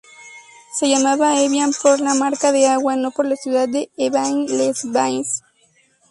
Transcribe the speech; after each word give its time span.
Se 0.73 0.87
llamaba 0.89 1.39
Evian 1.43 1.73
por 1.79 1.99
la 1.99 2.15
marca 2.15 2.51
de 2.51 2.65
agua, 2.65 2.95
no 2.95 3.11
por 3.11 3.27
la 3.27 3.35
ciudad 3.35 3.69
de 3.69 3.91
Évian-les-Bains. 3.97 5.43